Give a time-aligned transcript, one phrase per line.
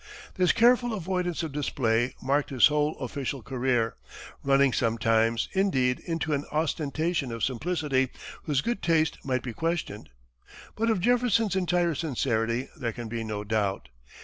[0.33, 3.97] This careful avoidance of display marked his whole official career,
[4.43, 8.09] running sometimes, indeed, into an ostentation of simplicity
[8.45, 10.09] whose good taste might be questioned.
[10.75, 13.89] But of Jefferson's entire sincerity there can be no doubt.